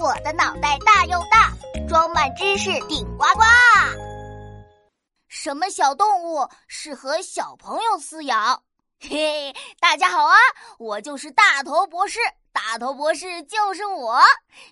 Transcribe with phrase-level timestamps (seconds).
[0.00, 1.52] 我的脑袋大又大，
[1.86, 3.42] 装满知识顶呱呱。
[5.28, 8.62] 什么小动物适合小朋友饲养？
[8.98, 10.34] 嘿，大家好啊，
[10.78, 12.18] 我就是大头博士。
[12.50, 14.22] 大头博士就是我。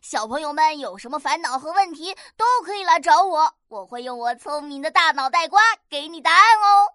[0.01, 5.61] 小朋友们有什么烦恼和问题，都可以来找我，我会用我聪明的大脑袋瓜
[5.91, 6.95] 给你答案哦。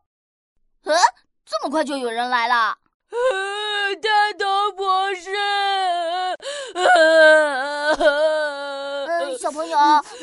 [0.86, 0.97] 嗯，
[1.45, 2.79] 这么快就有人来了？
[4.02, 5.29] 大头博士。
[9.39, 9.78] 小朋友，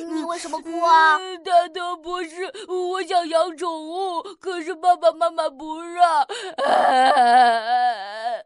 [0.09, 1.19] 你为什么哭啊？
[1.45, 6.23] 大头博士，我想养宠物，可是爸爸妈妈不让。
[6.57, 8.45] 呃，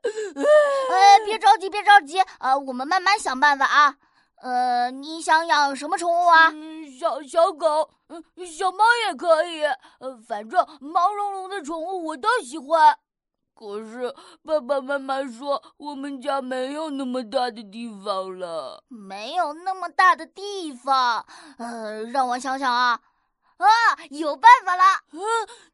[1.25, 3.95] 别着急，别着急，呃，我们慢慢想办法啊。
[4.43, 6.53] 呃，你想养什么宠物啊？
[6.99, 9.65] 小小狗，嗯，小猫也可以。
[9.65, 12.97] 呃，反正毛茸茸的宠物我都喜欢。
[13.55, 21.25] 可是爸爸妈妈说我们家没有那么大的地方了，没有那么大的地方。
[21.59, 23.01] 呃，让我想想啊。
[23.65, 24.83] 啊，有办法了！
[25.13, 25.21] 嗯，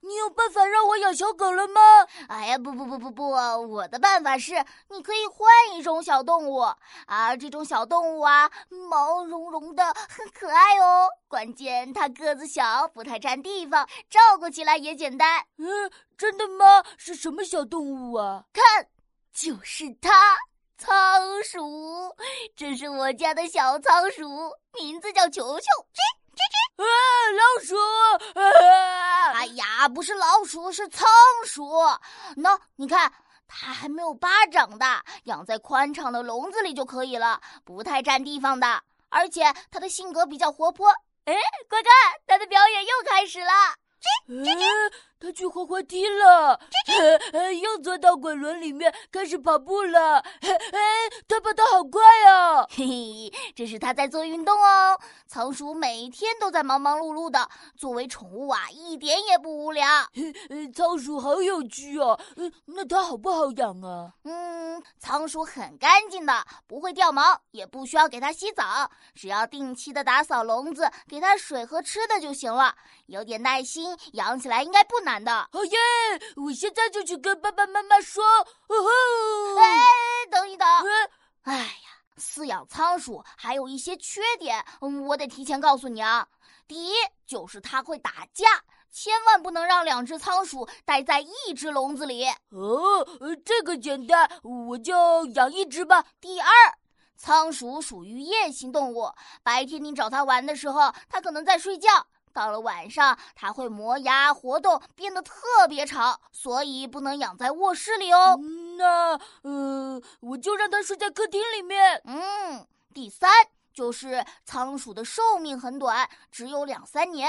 [0.00, 1.80] 你有办法让我养小狗了吗？
[2.28, 6.58] 哎呀，不不不不不，我的办法是，你可以换一种小动物
[7.06, 8.50] 啊，这种小动物啊，
[8.88, 11.08] 毛茸茸的，很可爱哦。
[11.28, 15.44] 关键它个子小，不太占地方，照顾起来也简单。
[15.58, 16.82] 嗯，真的吗？
[16.96, 18.44] 是什么小动物啊？
[18.52, 18.88] 看，
[19.32, 20.10] 就是它，
[20.76, 20.90] 仓
[21.44, 22.14] 鼠。
[22.56, 25.66] 这是我家的小仓鼠，名字叫球球。
[26.80, 26.86] 啊，
[27.32, 27.76] 老鼠！
[29.34, 31.08] 哎呀，不是老鼠，是仓
[31.44, 31.64] 鼠。
[32.36, 33.12] 喏，你看，
[33.46, 38.82] 它还没有巴掌大，养在宽敞的笼子里就可以了，不太占地方的。
[39.08, 40.88] 而且它的性格比较活泼。
[41.24, 41.34] 哎，
[41.68, 41.92] 快看，
[42.26, 43.52] 它的表演又开始了。
[44.28, 44.92] 吱吱吱。
[45.20, 46.58] 它去滑滑梯了，
[47.60, 50.18] 又钻到滚轮里面开始跑步了。
[50.18, 50.80] 哎，
[51.28, 52.66] 他跑得好快哦！
[52.70, 54.98] 嘿嘿，这是他在做运动哦。
[55.26, 59.86] 仓鼠每天都在忙忙碌碌的，作为宠物啊，一点也不无聊。
[60.74, 62.18] 仓鼠好有趣哦。
[62.64, 64.12] 那它好不好养啊？
[64.24, 66.32] 嗯，仓鼠很干净的，
[66.66, 72.74] 不会掉毛，也不需要给它洗澡，只要定期的打扫笼子，给它水和吃的就行了。
[73.06, 75.10] 有点耐心，养起来应该不难。
[75.10, 75.76] 难的，好耶！
[76.36, 78.24] 我现在就去跟爸爸妈妈说。
[78.24, 79.60] 哦吼！
[79.60, 79.76] 哎，
[80.30, 80.66] 等一等。
[81.42, 81.70] 哎呀，
[82.16, 86.26] 饲养仓鼠还有一些缺点，嗯，我得提前告诉你啊。
[86.66, 86.94] 第一，
[87.26, 92.24] 就是它会打架，千万不能让两只仓鼠待在一只笼子里。
[92.50, 93.04] 哦，
[93.44, 96.04] 这个简单，我就养一只吧。
[96.20, 96.48] 第二，
[97.16, 99.10] 仓鼠属于夜行动物，
[99.42, 102.06] 白天你找它玩的时候，它可能在睡觉。
[102.32, 105.34] 到了晚上，它会磨牙活动，变得特
[105.68, 108.38] 别吵，所以不能养在卧室里哦。
[108.78, 112.00] 那，呃，我就让它睡在客厅里面。
[112.04, 113.30] 嗯，第三
[113.72, 117.28] 就是仓鼠的寿命很短，只有两三年。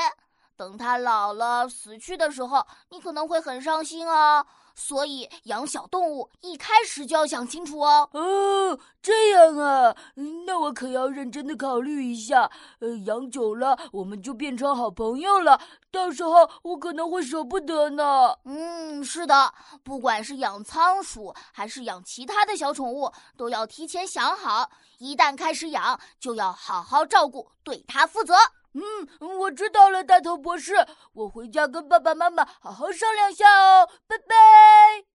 [0.61, 4.45] 等它老了死去的时候，你可能会很伤心哦。
[4.75, 8.07] 所以养小动物一开始就要想清楚哦。
[8.13, 9.95] 哦，这样啊，
[10.45, 12.47] 那我可要认真的考虑一下。
[12.77, 18.35] 呃，养久了我们就变成好朋友了，到时候我可能会舍不得呢。
[18.45, 19.51] 嗯，是的，
[19.83, 24.69] 不管是养仓鼠还是养其他的小宠物，都要提前想好，
[24.99, 28.35] 一旦开始养，就要好好照顾，对它负责。
[28.73, 28.81] 嗯，
[29.39, 30.73] 我知道了，大头博士，
[31.13, 35.05] 我回家跟爸爸妈妈好好商量下哦，拜拜。